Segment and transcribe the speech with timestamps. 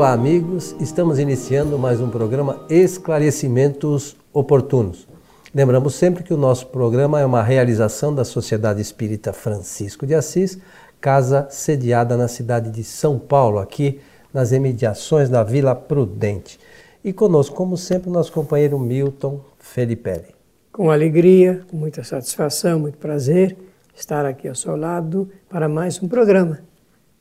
[0.00, 0.74] Olá, amigos.
[0.80, 5.06] Estamos iniciando mais um programa Esclarecimentos Oportunos.
[5.54, 10.58] Lembramos sempre que o nosso programa é uma realização da Sociedade Espírita Francisco de Assis,
[11.02, 14.00] casa sediada na cidade de São Paulo, aqui
[14.32, 16.58] nas imediações da Vila Prudente.
[17.04, 20.34] E conosco, como sempre, nosso companheiro Milton Felipe.
[20.72, 23.54] Com alegria, com muita satisfação, muito prazer
[23.94, 26.60] estar aqui ao seu lado para mais um programa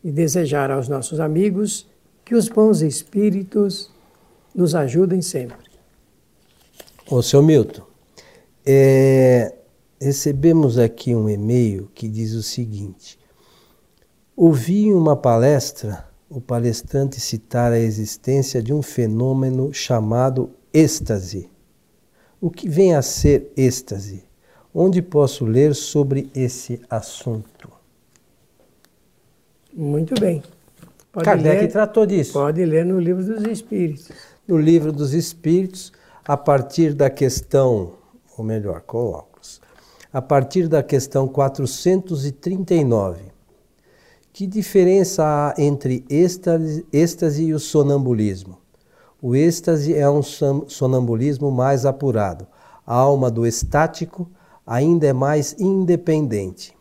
[0.02, 1.86] e desejar aos nossos amigos
[2.30, 3.90] que os bons espíritos
[4.54, 5.58] nos ajudem sempre.
[7.10, 7.82] Ô, seu Milton,
[8.64, 9.56] é,
[10.00, 13.18] recebemos aqui um e-mail que diz o seguinte:
[14.36, 21.50] Ouvi em uma palestra o palestrante citar a existência de um fenômeno chamado êxtase.
[22.40, 24.24] O que vem a ser êxtase?
[24.72, 27.72] Onde posso ler sobre esse assunto?
[29.74, 30.44] Muito bem.
[31.12, 32.34] Pode Kardec ler, tratou disso.
[32.34, 34.10] Pode ler no Livro dos Espíritos.
[34.48, 35.92] No Livro dos Espíritos,
[36.24, 37.94] a partir da questão,
[38.38, 39.60] ou melhor, com óculos,
[40.14, 43.22] a partir da questão 439.
[44.32, 48.60] Que diferença há entre êxtase, êxtase e o sonambulismo?
[49.22, 52.48] O êxtase é um sonambulismo mais apurado.
[52.86, 54.30] A alma do estático
[54.66, 56.78] ainda é mais independente.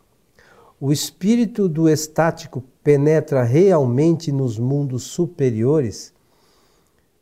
[0.78, 6.10] O espírito do estático penetra realmente nos mundos superiores,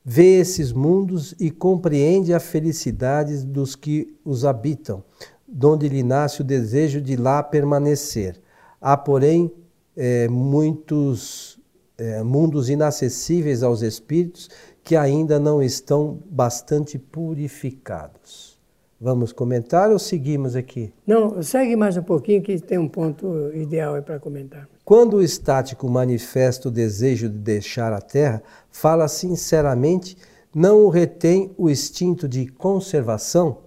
[0.05, 5.03] vê esses mundos e compreende a felicidade dos que os habitam,
[5.45, 8.41] donde lhe nasce o desejo de lá permanecer.
[8.81, 9.53] Há, porém,
[9.97, 11.59] é, muitos
[11.99, 14.49] é, mundos inacessíveis aos espíritos
[14.85, 18.56] que ainda não estão bastante purificados.
[18.99, 20.91] Vamos comentar ou seguimos aqui?
[21.07, 24.67] Não, segue mais um pouquinho que tem um ponto ideal para comentar.
[24.87, 30.17] Quando o estático manifesta o desejo de deixar a Terra, fala sinceramente,
[30.55, 33.59] não o retém o instinto de conservação?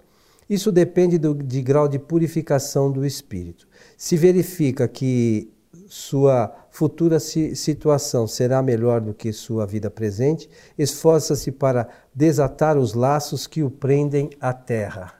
[0.48, 3.68] Isso depende do, de grau de purificação do espírito.
[3.96, 5.48] Se verifica que
[5.86, 13.46] sua futura situação será melhor do que sua vida presente, esforça-se para desatar os laços
[13.46, 15.19] que o prendem à terra.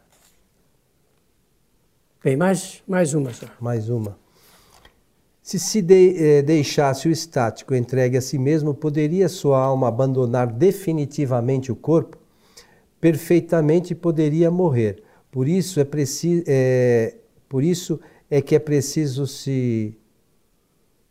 [2.23, 3.47] Bem, mais, mais uma só.
[3.59, 4.19] Mais uma.
[5.43, 10.47] Se se de, eh, deixasse o estático entregue a si mesmo, poderia sua alma abandonar
[10.47, 12.19] definitivamente o corpo?
[13.01, 15.03] Perfeitamente poderia morrer.
[15.31, 17.17] Por isso é, preciso, é,
[17.49, 17.99] por isso
[18.31, 19.97] é que é preciso se,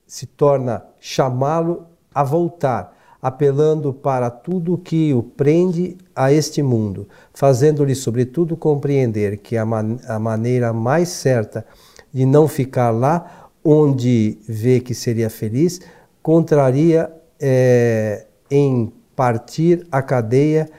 [0.06, 7.94] se torna chamá-lo a voltar apelando para tudo que o prende a este mundo, fazendo-lhe,
[7.94, 11.66] sobretudo, compreender que a, man a maneira mais certa
[12.14, 15.82] de não ficar lá onde vê que seria feliz,
[16.24, 20.70] contraria é, em partir a cadeia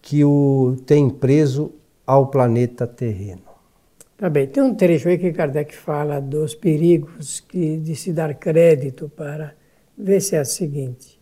[0.00, 1.72] que o tem preso
[2.06, 3.42] ao planeta terreno.
[4.16, 8.34] Tá bem, tem um trecho aí que Kardec fala dos perigos que, de se dar
[8.34, 9.54] crédito para
[9.96, 11.21] ver se é o seguinte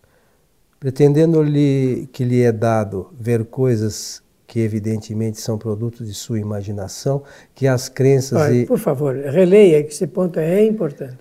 [0.80, 7.22] pretendendo-lhe que lhe é dado ver coisas que evidentemente são produtos de sua imaginação,
[7.54, 8.66] que as crenças Olha, e...
[8.66, 11.18] Por favor, releia que esse ponto é importante.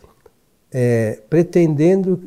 [0.71, 2.23] É, pretendendo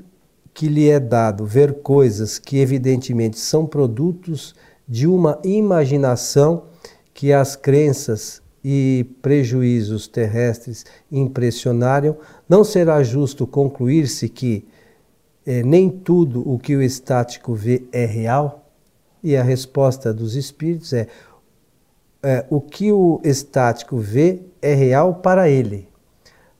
[0.54, 4.54] que lhe é dado ver coisas que evidentemente são produtos
[4.86, 6.64] de uma imaginação
[7.14, 12.16] que as crenças e prejuízos terrestres impressionaram,
[12.48, 14.64] não será justo concluir-se que
[15.46, 18.70] é, nem tudo o que o estático vê é real?
[19.22, 21.06] E a resposta dos espíritos é,
[22.22, 25.88] é o que o estático vê é real para ele,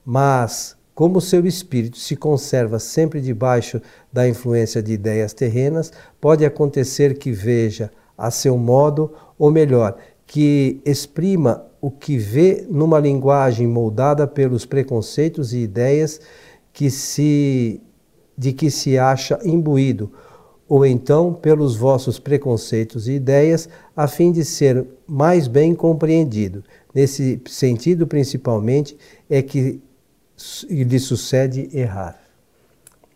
[0.04, 3.80] mas como seu espírito se conserva sempre debaixo
[4.12, 10.80] da influência de ideias terrenas, pode acontecer que veja a seu modo, ou melhor, que
[10.84, 16.20] exprima o que vê numa linguagem moldada pelos preconceitos e ideias
[16.72, 17.80] que se
[18.36, 20.10] de que se acha imbuído,
[20.68, 26.64] ou então pelos vossos preconceitos e ideias, a fim de ser mais bem compreendido.
[26.94, 28.96] Nesse sentido, principalmente,
[29.28, 29.80] é que
[30.68, 32.20] lhe sucede errar.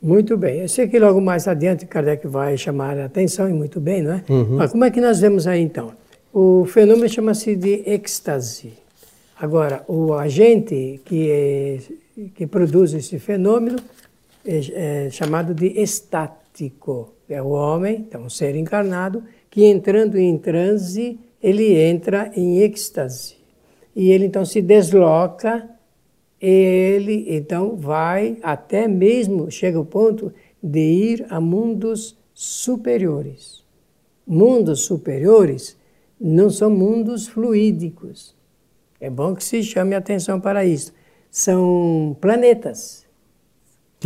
[0.00, 0.60] Muito bem.
[0.60, 4.12] Eu sei que logo mais adiante Kardec vai chamar a atenção, e muito bem, não
[4.12, 4.24] é?
[4.28, 4.56] Uhum.
[4.56, 5.92] Mas como é que nós vemos aí então?
[6.32, 8.74] O fenômeno chama-se de êxtase.
[9.40, 11.78] Agora, o agente que, é,
[12.34, 13.78] que produz esse fenômeno
[14.46, 17.14] é, é chamado de estático.
[17.28, 23.36] É o homem, então um ser encarnado, que entrando em transe, ele entra em êxtase.
[23.94, 25.68] E ele então se desloca,
[26.40, 30.32] ele então vai até mesmo, chega ao ponto
[30.62, 33.64] de ir a mundos superiores.
[34.26, 35.76] Mundos superiores
[36.20, 38.34] não são mundos fluídicos.
[39.00, 40.92] É bom que se chame atenção para isso.
[41.30, 43.05] São planetas.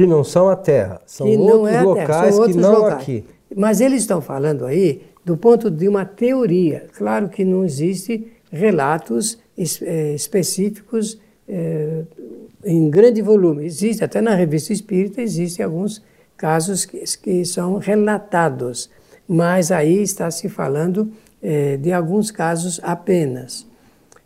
[0.01, 3.03] Que não são a Terra, são que outros é locais são outros que não locais.
[3.03, 3.25] aqui.
[3.55, 6.87] Mas eles estão falando aí do ponto de uma teoria.
[6.97, 12.03] Claro que não existe relatos eh, específicos é,
[12.65, 13.67] em grande volume.
[13.67, 16.03] Existe, até na revista espírita, existem alguns
[16.37, 18.89] casos que, que são relatados,
[19.29, 21.13] mas aí está se falando
[21.43, 23.67] é, de alguns casos apenas.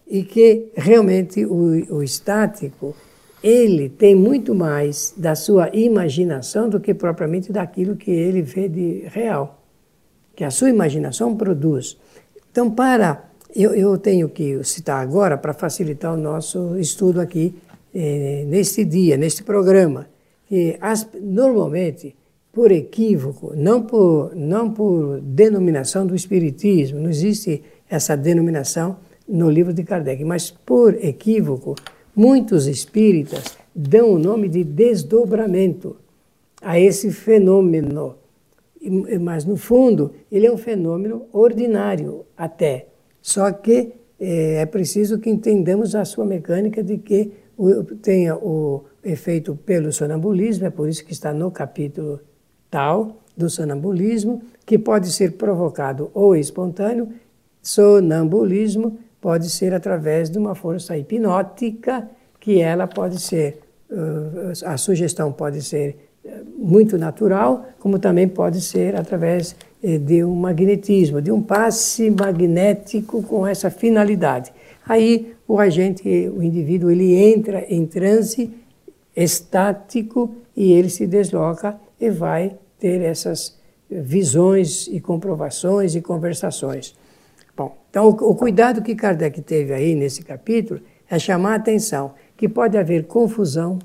[0.07, 2.95] E que realmente o, o estático,
[3.45, 9.05] ele tem muito mais da sua imaginação do que propriamente daquilo que ele vê de
[9.09, 9.63] real,
[10.35, 11.99] que a sua imaginação produz.
[12.51, 17.55] Então, para eu, eu tenho que citar agora para facilitar o nosso estudo aqui
[17.95, 20.07] eh, neste dia, neste programa,
[20.47, 22.17] que as, normalmente,
[22.51, 28.97] por equívoco, não por, não por denominação do Espiritismo, não existe essa denominação
[29.29, 31.75] no livro de Kardec, mas por equívoco,
[32.15, 35.97] muitos espíritas dão o nome de desdobramento
[36.61, 38.17] a esse fenômeno.
[39.21, 42.89] Mas, no fundo, ele é um fenômeno ordinário até
[43.25, 47.33] só que é, é preciso que entendamos a sua mecânica de que
[48.03, 52.21] tenha o efeito pelo sonambulismo, é por isso que está no capítulo
[52.71, 57.09] tal do sonambulismo, que pode ser provocado ou espontâneo,
[57.63, 62.07] sonambulismo pode ser através de uma força hipnótica,
[62.39, 63.59] que ela pode ser,
[64.67, 65.97] a sugestão pode ser
[66.59, 73.47] muito natural, como também pode ser através de um magnetismo, de um passe magnético com
[73.47, 74.53] essa finalidade.
[74.87, 78.53] Aí o agente, o indivíduo, ele entra em transe
[79.17, 83.59] estático e ele se desloca e vai ter essas
[83.91, 86.95] visões e comprovações e conversações.
[87.95, 92.49] Então o, o cuidado que Kardec teve aí nesse capítulo é chamar a atenção que
[92.49, 93.79] pode haver confusão,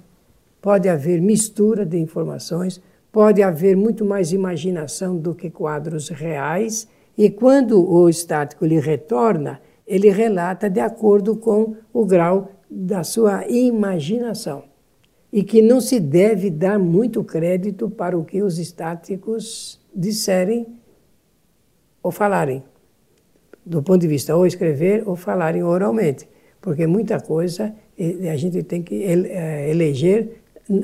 [0.60, 7.30] pode haver mistura de informações, pode haver muito mais imaginação do que quadros reais, e
[7.30, 14.64] quando o estático lhe retorna, ele relata de acordo com o grau da sua imaginação.
[15.32, 20.66] E que não se deve dar muito crédito para o que os estáticos disserem
[22.02, 22.64] ou falarem,
[23.66, 26.28] do ponto de vista ou escrever ou falarem oralmente,
[26.62, 30.42] porque muita coisa eh, a gente tem que eh, eleger,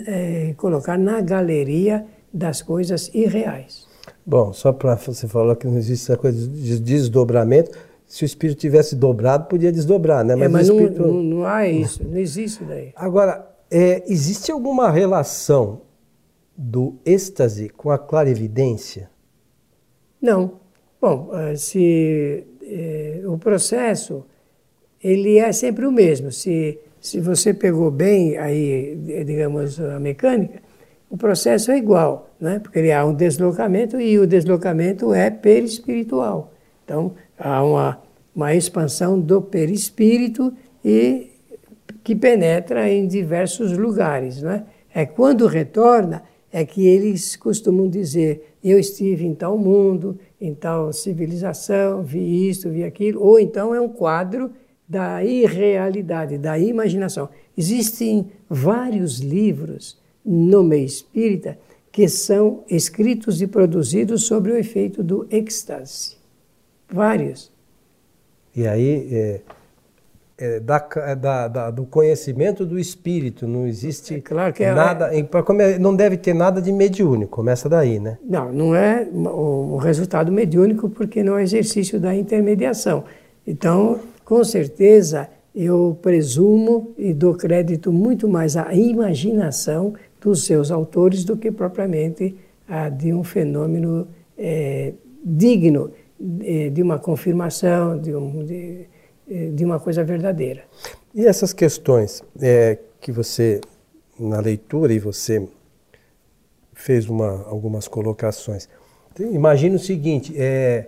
[0.07, 3.87] eh, colocar na galeria das coisas irreais.
[4.25, 7.71] Bom, só para você falar que não existe essa coisa de desdobramento,
[8.05, 10.35] se o espírito tivesse dobrado, podia desdobrar, né?
[10.35, 11.01] Mas, é, mas espírito...
[11.01, 12.91] não, não, não, há isso, não existe daí.
[12.95, 15.81] Agora, é, existe alguma relação
[16.55, 19.09] do êxtase com a clarividência?
[20.21, 20.59] Não.
[21.01, 24.25] Bom, se é, o processo
[25.03, 26.31] ele é sempre o mesmo.
[26.31, 30.59] Se, se você pegou bem aí, digamos, a mecânica,
[31.09, 32.59] o processo é igual, né?
[32.59, 36.51] porque há um deslocamento e o deslocamento é perispiritual.
[36.83, 38.01] Então, há uma,
[38.35, 40.51] uma expansão do perispírito
[40.83, 41.31] e
[42.03, 44.41] que penetra em diversos lugares.
[44.41, 44.63] Né?
[44.93, 50.17] É quando retorna é que eles costumam dizer: eu estive em tal mundo,
[50.53, 54.51] tal civilização, vi isto, vi aquilo, ou então é um quadro
[54.87, 57.29] da irrealidade, da imaginação.
[57.57, 61.57] Existem vários livros no meio espírita
[61.91, 66.17] que são escritos e produzidos sobre o efeito do êxtase.
[66.91, 67.51] Vários.
[68.55, 69.41] E aí, é,
[70.37, 74.73] é, da, é da, da, do conhecimento do espírito, não existe é claro que é,
[74.73, 75.09] nada.
[75.13, 78.17] É, não deve ter nada de mediúnico, começa daí, né?
[78.23, 83.05] Não, não é o, o resultado mediúnico porque não é exercício da intermediação.
[83.47, 91.23] Então, com certeza, eu presumo e dou crédito muito mais à imaginação dos seus autores
[91.23, 92.35] do que propriamente
[92.67, 98.87] a de um fenômeno é, digno de, de, uma confirmação, de, um, de,
[99.27, 100.63] de, uma coisa verdadeira.
[101.13, 103.61] E essas questões é, que você,
[104.19, 105.47] na leitura, e você
[106.73, 108.69] fez uma, algumas colocações.
[109.19, 110.87] Imagina o seguinte: é,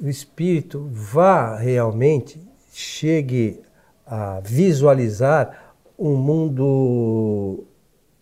[0.00, 2.40] o espírito vá realmente,
[2.72, 3.60] chegue
[4.06, 7.64] a visualizar um mundo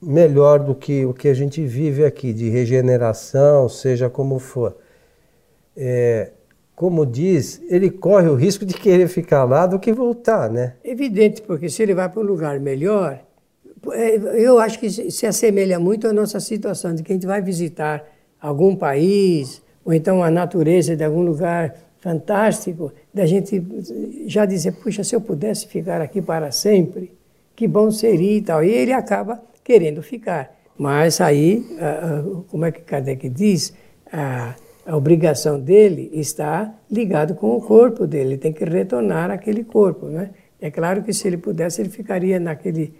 [0.00, 4.76] melhor do que o que a gente vive aqui, de regeneração, seja como for.
[5.76, 6.32] É,
[6.74, 10.74] como diz, ele corre o risco de querer ficar lá do que voltar, né?
[10.82, 13.20] Evidente, porque se ele vai para um lugar melhor,
[13.92, 17.42] é, eu acho que se assemelha muito à nossa situação de que a gente vai
[17.42, 18.04] visitar
[18.40, 23.64] algum país, ou então a natureza de algum lugar fantástico, da gente
[24.26, 27.12] já dizer, puxa, se eu pudesse ficar aqui para sempre,
[27.54, 28.64] que bom seria e tal.
[28.64, 30.52] E ele acaba querendo ficar.
[30.76, 31.64] Mas aí,
[32.48, 33.72] como é que Kardec diz,
[34.86, 40.06] a obrigação dele está ligado com o corpo dele, ele tem que retornar aquele corpo,
[40.06, 40.30] né?
[40.60, 42.94] É claro que se ele pudesse, ele ficaria naquele,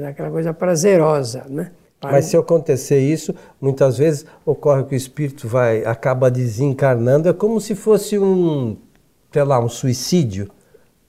[0.00, 1.70] naquela coisa prazerosa, né?
[2.02, 7.58] Mas se acontecer isso, muitas vezes ocorre que o espírito vai acaba desencarnando, é como
[7.60, 8.76] se fosse um,
[9.32, 10.50] sei lá, um suicídio.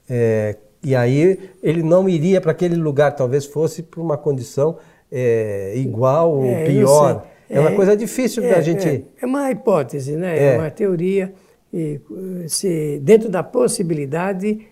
[0.09, 4.77] É, e aí ele não iria para aquele lugar, talvez fosse por uma condição
[5.11, 7.25] é, igual ou é, pior.
[7.49, 8.87] É uma é, coisa difícil da é, gente.
[8.87, 10.53] É, é, uma hipótese, né?
[10.53, 11.33] É, uma teoria.
[11.73, 11.99] E,
[12.47, 14.65] se, dentro da possibilidade,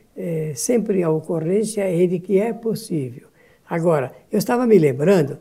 [0.56, 3.28] sempre a ocorrência é de que é possível.
[3.70, 5.38] Agora, eu estava me lembrando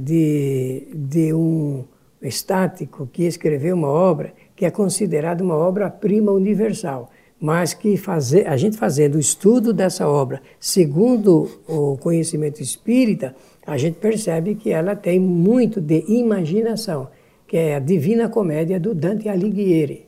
[0.00, 1.84] de, de um
[2.20, 7.10] estático que escreveu uma obra que é considerada uma obra-prima universal
[7.42, 13.34] mas que fazer, a gente fazendo o estudo dessa obra segundo o conhecimento espírita,
[13.66, 17.08] a gente percebe que ela tem muito de imaginação,
[17.46, 20.06] que é a Divina Comédia do Dante Alighieri.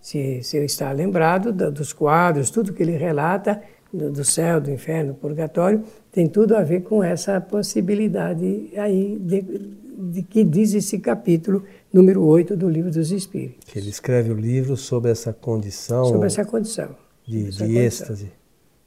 [0.00, 3.60] Se, se está lembrado dos quadros, tudo que ele relata
[3.92, 5.82] do, céu, do inferno, do purgatório,
[6.12, 12.22] tem tudo a ver com essa possibilidade aí de, de que diz esse capítulo número
[12.22, 13.70] 8 do Livro dos Espíritos.
[13.70, 16.04] Que ele escreve o livro sobre essa condição.
[16.04, 16.94] Sobre essa condição.
[17.26, 17.82] De, essa de condição.
[17.82, 18.39] êxtase.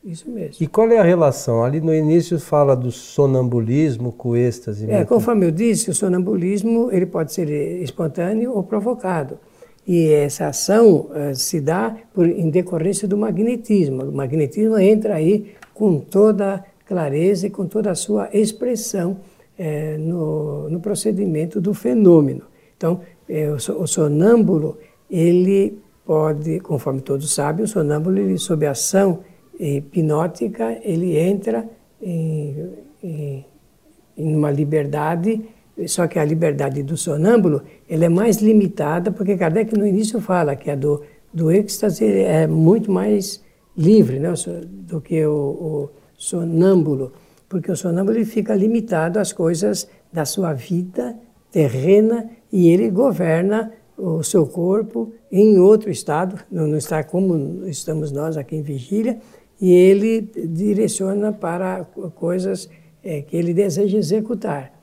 [0.04, 0.56] Isso mesmo.
[0.60, 1.64] E qual é a relação?
[1.64, 4.90] Ali no início fala do sonambulismo com o êxtase.
[4.92, 7.50] É, conforme eu disse, o sonambulismo ele pode ser
[7.82, 9.40] espontâneo ou provocado.
[9.88, 14.04] E essa ação uh, se dá por, em decorrência do magnetismo.
[14.04, 19.18] O magnetismo entra aí com toda clareza e com toda a sua expressão
[19.58, 22.44] eh, no, no procedimento do fenômeno.
[22.76, 24.78] Então, é, o sonâmbulo,
[25.10, 29.20] ele pode, conforme todos sabem, o sonâmbulo, ele, sob ação
[29.64, 31.68] hipnótica, ele entra
[32.02, 32.70] em,
[33.02, 33.46] em,
[34.18, 35.42] em uma liberdade,
[35.88, 40.56] só que a liberdade do sonâmbulo, ele é mais limitada, porque Kardec no início fala
[40.56, 41.02] que a do,
[41.34, 43.42] do êxtase é muito mais
[43.76, 44.32] livre né,
[44.68, 47.12] do que o, o sonâmbulo,
[47.50, 51.16] porque o sonâmbulo ele fica limitado às coisas da sua vida
[51.52, 58.38] terrena e ele governa o seu corpo em outro estado, não está como estamos nós
[58.38, 59.20] aqui em vigília,
[59.60, 61.84] e ele direciona para
[62.16, 62.70] coisas
[63.04, 64.74] é, que ele deseja executar.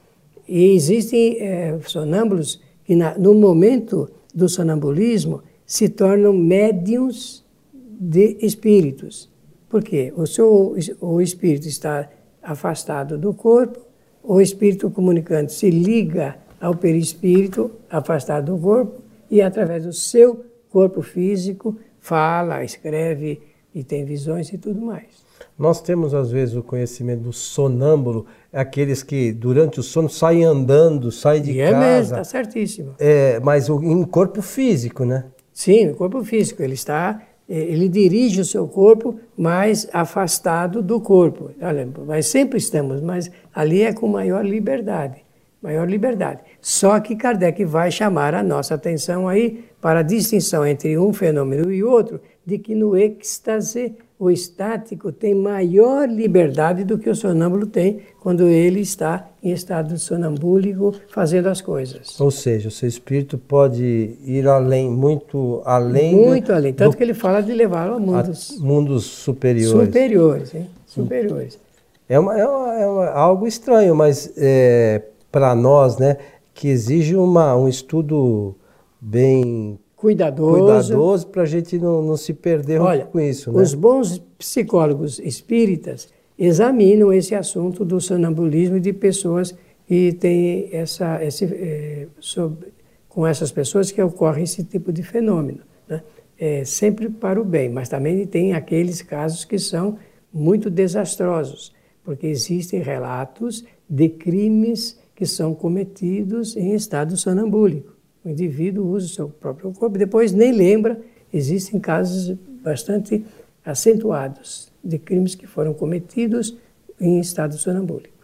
[0.48, 9.30] E existem é, sonâmbulos que, na, no momento do sonambulismo, se tornam médiums de espíritos.
[9.68, 10.12] Por quê?
[10.16, 12.08] O, seu, o espírito está
[12.42, 13.78] afastado do corpo,
[14.22, 19.00] o espírito comunicante se liga ao perispírito afastado do corpo
[19.30, 23.40] e através do seu corpo físico fala, escreve
[23.74, 25.30] e tem visões e tudo mais.
[25.58, 30.44] Nós temos às vezes o conhecimento do sonâmbulo, é aqueles que durante o sono saem
[30.44, 31.76] andando, saem de e casa.
[31.76, 32.94] É mesmo, está certíssimo.
[32.98, 35.24] É, mas em corpo físico, né?
[35.52, 36.62] Sim, no corpo físico.
[36.62, 41.50] Ele está, ele dirige o seu corpo mais afastado do corpo.
[41.60, 45.22] Olha, mas sempre estamos, mas ali é com maior liberdade
[45.62, 46.40] maior liberdade.
[46.60, 51.70] Só que Kardec vai chamar a nossa atenção aí para a distinção entre um fenômeno
[51.72, 57.66] e outro, de que no êxtase o estático tem maior liberdade do que o sonâmbulo
[57.66, 62.20] tem quando ele está em estado sonambúlico fazendo as coisas.
[62.20, 66.14] Ou seja, o seu espírito pode ir além, muito além.
[66.14, 69.86] Muito do, além, tanto do, que ele fala de levá-lo a mundos, a mundos superiores.
[69.86, 70.68] Superiores, hein?
[70.84, 71.58] Superiores.
[72.06, 76.18] É, uma, é, uma, é uma, algo estranho, mas é, para nós, né,
[76.52, 78.54] que exige uma, um estudo
[79.00, 83.52] bem cuidadoso, cuidadoso para a gente não, não se perder Olha, com isso.
[83.52, 83.60] Né?
[83.60, 89.54] Os bons psicólogos espíritas examinam esse assunto do sonambulismo de pessoas
[89.86, 92.72] que têm essa, esse, é, sobre,
[93.10, 95.60] com essas pessoas que ocorre esse tipo de fenômeno.
[95.86, 96.02] Né?
[96.38, 99.98] É, sempre para o bem, mas também tem aqueles casos que são
[100.32, 107.99] muito desastrosos, porque existem relatos de crimes que são cometidos em estado sonambúlico.
[108.24, 111.00] O indivíduo usa o seu próprio corpo, depois nem lembra.
[111.32, 113.24] Existem casos bastante
[113.64, 116.56] acentuados de crimes que foram cometidos
[117.00, 118.20] em estado sonambúlico.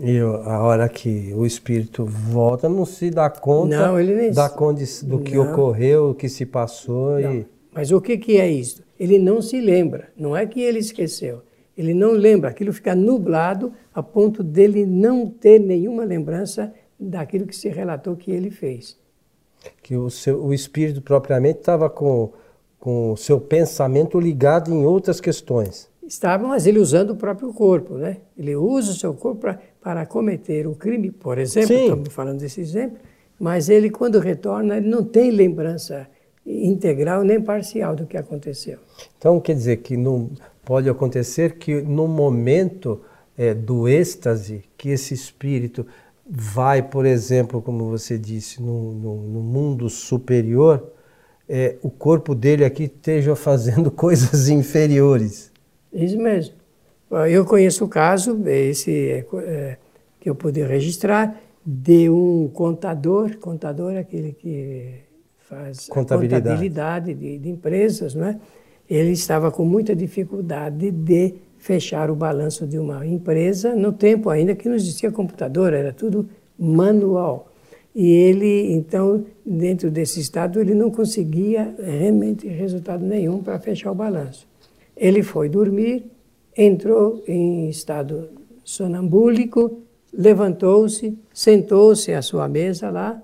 [0.00, 4.32] E a hora que o espírito volta, não se dá conta não, ele nem...
[4.32, 5.52] da condição, do que não.
[5.52, 7.20] ocorreu, o que se passou.
[7.20, 7.46] E...
[7.72, 8.82] Mas o que, que é isso?
[8.98, 11.42] Ele não se lembra, não é que ele esqueceu.
[11.76, 17.56] Ele não lembra, aquilo fica nublado a ponto dele não ter nenhuma lembrança daquilo que
[17.56, 18.98] se relatou que ele fez.
[19.82, 22.32] Que o, seu, o espírito propriamente estava com,
[22.78, 25.90] com o seu pensamento ligado em outras questões.
[26.02, 28.18] Estava, mas ele usando o próprio corpo, né?
[28.36, 31.82] Ele usa o seu corpo pra, para cometer um crime, por exemplo, Sim.
[31.84, 32.98] estamos falando desse exemplo,
[33.38, 36.06] mas ele, quando retorna, ele não tem lembrança
[36.44, 38.78] integral nem parcial do que aconteceu.
[39.16, 40.30] Então, quer dizer que não,
[40.64, 43.00] pode acontecer que no momento
[43.36, 45.86] é, do êxtase, que esse espírito
[46.28, 50.92] vai, por exemplo, como você disse, no, no, no mundo superior,
[51.48, 55.50] é, o corpo dele aqui esteja fazendo coisas inferiores.
[55.92, 56.54] Isso mesmo.
[57.28, 59.76] Eu conheço o caso, esse é, é,
[60.18, 64.94] que eu pude registrar, de um contador, contador é aquele que
[65.38, 68.40] faz contabilidade, contabilidade de, de, empresas, não é?
[68.88, 74.52] Ele estava com muita dificuldade de fechar o balanço de uma empresa no tempo ainda
[74.52, 76.28] que não existia computador, era tudo
[76.58, 77.52] manual.
[77.94, 83.94] E ele, então, dentro desse estado, ele não conseguia realmente resultado nenhum para fechar o
[83.94, 84.44] balanço.
[84.96, 86.04] Ele foi dormir,
[86.56, 88.28] entrou em estado
[88.64, 93.22] sonambúlico, levantou-se, sentou-se à sua mesa lá,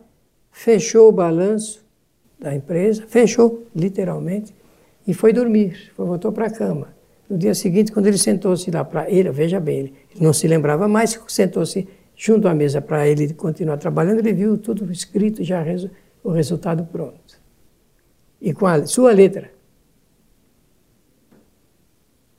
[0.52, 1.84] fechou o balanço
[2.38, 4.54] da empresa, fechou literalmente
[5.04, 6.97] e foi dormir, voltou para a cama.
[7.28, 10.88] No dia seguinte, quando ele sentou-se lá para ele, veja bem, ele não se lembrava
[10.88, 15.64] mais, sentou-se junto à mesa para ele continuar trabalhando, ele viu tudo escrito, já
[16.24, 17.38] o resultado pronto.
[18.40, 19.50] E com a sua letra.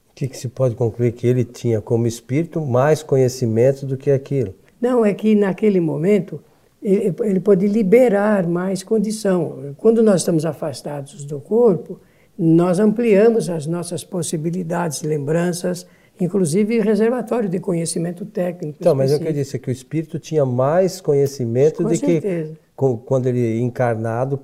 [0.10, 1.14] O que, que se pode concluir?
[1.14, 4.54] Que ele tinha como espírito mais conhecimento do que aquilo.
[4.82, 6.42] Não, é que naquele momento
[6.82, 9.76] ele, ele pode liberar mais condição.
[9.78, 12.00] Quando nós estamos afastados do corpo,
[12.40, 15.86] nós ampliamos as nossas possibilidades, lembranças,
[16.18, 18.78] inclusive reservatório de conhecimento técnico.
[18.80, 22.54] Então, mas eu queria dizer que o espírito tinha mais conhecimento Com de certeza.
[22.54, 22.60] que
[23.06, 24.38] quando ele encarnado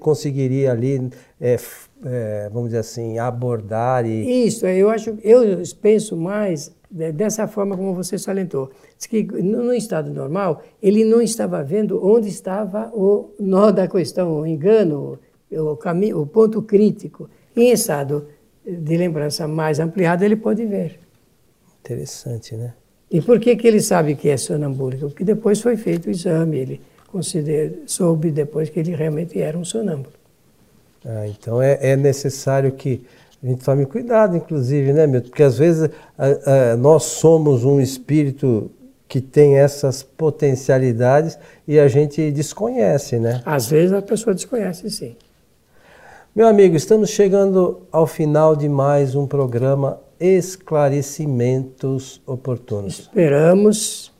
[0.00, 1.58] conseguiria ali, é,
[2.06, 4.66] é, vamos dizer assim, abordar e isso.
[4.66, 8.70] Eu acho, eu penso mais dessa forma como você salientou.
[8.96, 14.40] Diz que no estado normal ele não estava vendo onde estava o nó da questão,
[14.40, 15.18] o engano,
[15.50, 17.28] o, caminho, o ponto crítico.
[17.54, 18.28] Em estado
[18.66, 20.98] de lembrança mais ampliado, ele pode ver.
[21.80, 22.74] Interessante, né?
[23.10, 25.08] E por que, que ele sabe que é sonambúlico?
[25.08, 29.64] Porque depois foi feito o exame, ele considera, soube depois que ele realmente era um
[29.64, 30.12] sonâmbulo.
[31.04, 33.06] Ah, então é, é, necessário que
[33.42, 35.28] a gente tome cuidado, inclusive, né, Milton?
[35.28, 38.70] Porque às vezes a, a, nós somos um espírito
[39.06, 43.40] que tem essas potencialidades e a gente desconhece, né?
[43.46, 45.16] Às vezes a pessoa desconhece, sim.
[46.36, 52.98] Meu amigo, estamos chegando ao final de mais um programa Esclarecimentos Oportunos.
[52.98, 54.12] Esperamos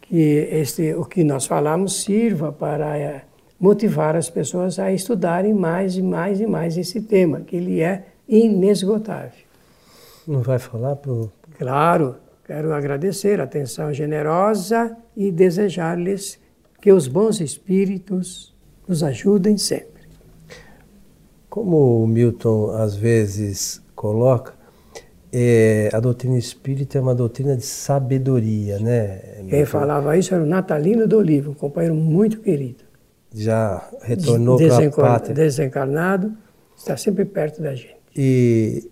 [0.00, 3.22] que este, o que nós falamos sirva para eh,
[3.60, 8.06] motivar as pessoas a estudarem mais e mais e mais esse tema, que ele é
[8.28, 9.44] inesgotável.
[10.26, 11.30] Não vai falar para o...
[11.56, 16.36] Claro, quero agradecer a atenção generosa e desejar-lhes
[16.82, 18.52] que os bons espíritos
[18.88, 19.99] nos ajudem sempre.
[21.50, 24.54] Como o Milton às vezes coloca,
[25.32, 29.42] é, a doutrina espírita é uma doutrina de sabedoria, né?
[29.48, 32.84] Quem falava isso era o Natalino do Olivo, um companheiro muito querido.
[33.34, 35.34] Já retornou para a pátria.
[35.34, 36.32] Desencarnado,
[36.76, 37.96] está sempre perto da gente.
[38.16, 38.88] E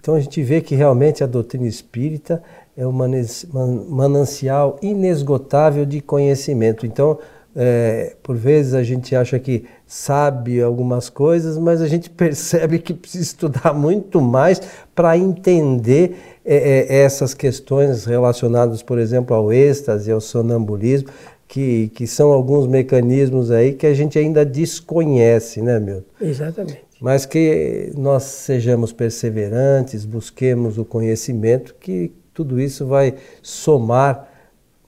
[0.00, 2.42] então a gente vê que realmente a doutrina espírita
[2.76, 6.86] é um manancial inesgotável de conhecimento.
[6.86, 7.18] Então,
[7.60, 12.94] é, por vezes a gente acha que sabe algumas coisas, mas a gente percebe que
[12.94, 14.62] precisa estudar muito mais
[14.94, 21.08] para entender é, é, essas questões relacionadas, por exemplo, ao êxtase, ao sonambulismo,
[21.48, 26.04] que, que são alguns mecanismos aí que a gente ainda desconhece, né, Milton?
[26.20, 26.84] Exatamente.
[27.00, 34.27] Mas que nós sejamos perseverantes, busquemos o conhecimento, que tudo isso vai somar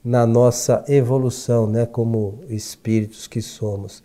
[0.05, 4.03] na nossa evolução, né, como espíritos que somos.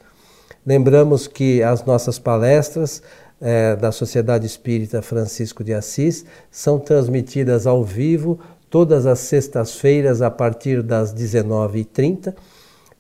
[0.66, 3.02] Lembramos que as nossas palestras
[3.40, 10.32] é, da Sociedade Espírita Francisco de Assis são transmitidas ao vivo todas as sextas-feiras a
[10.32, 12.34] partir das 19h30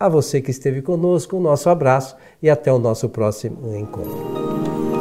[0.01, 4.94] A você que esteve conosco, um nosso abraço e até o nosso próximo encontro.